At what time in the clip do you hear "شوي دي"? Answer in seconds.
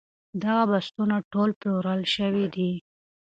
2.15-2.71